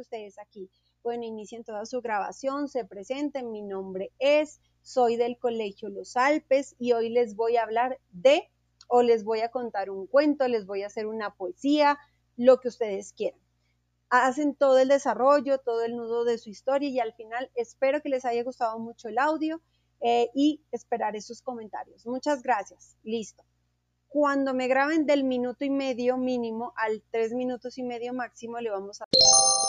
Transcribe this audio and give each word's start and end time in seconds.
ustedes 0.00 0.38
aquí. 0.38 0.70
Bueno, 1.02 1.24
inicien 1.24 1.64
toda 1.64 1.86
su 1.86 2.00
grabación, 2.00 2.68
se 2.68 2.84
presenten, 2.84 3.52
mi 3.52 3.62
nombre 3.62 4.12
es, 4.18 4.60
soy 4.82 5.16
del 5.16 5.38
Colegio 5.38 5.88
Los 5.88 6.16
Alpes 6.16 6.74
y 6.78 6.92
hoy 6.92 7.10
les 7.10 7.36
voy 7.36 7.56
a 7.56 7.62
hablar 7.62 7.98
de, 8.10 8.50
o 8.88 9.02
les 9.02 9.24
voy 9.24 9.40
a 9.40 9.50
contar 9.50 9.90
un 9.90 10.06
cuento, 10.06 10.48
les 10.48 10.66
voy 10.66 10.82
a 10.82 10.88
hacer 10.88 11.06
una 11.06 11.34
poesía, 11.34 11.98
lo 12.36 12.60
que 12.60 12.68
ustedes 12.68 13.12
quieran. 13.12 13.40
Hacen 14.08 14.54
todo 14.54 14.78
el 14.78 14.88
desarrollo, 14.88 15.58
todo 15.58 15.84
el 15.84 15.96
nudo 15.96 16.24
de 16.24 16.38
su 16.38 16.50
historia 16.50 16.88
y 16.88 17.00
al 17.00 17.12
final 17.14 17.50
espero 17.54 18.00
que 18.02 18.08
les 18.08 18.24
haya 18.24 18.44
gustado 18.44 18.78
mucho 18.78 19.08
el 19.08 19.18
audio 19.18 19.60
eh, 20.00 20.30
y 20.34 20.62
esperaré 20.70 21.20
sus 21.20 21.42
comentarios. 21.42 22.06
Muchas 22.06 22.42
gracias. 22.42 22.96
Listo. 23.02 23.44
Cuando 24.08 24.54
me 24.54 24.68
graben 24.68 25.06
del 25.06 25.24
minuto 25.24 25.64
y 25.64 25.70
medio 25.70 26.16
mínimo 26.16 26.72
al 26.76 27.02
tres 27.10 27.32
minutos 27.32 27.76
y 27.78 27.82
medio 27.82 28.14
máximo, 28.14 28.58
le 28.60 28.70
vamos 28.70 29.00
a 29.02 29.65